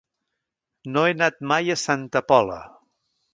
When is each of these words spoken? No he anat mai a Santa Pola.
No 0.95 1.03
he 1.09 1.13
anat 1.17 1.37
mai 1.51 1.69
a 1.75 1.77
Santa 1.83 2.23
Pola. 2.33 2.57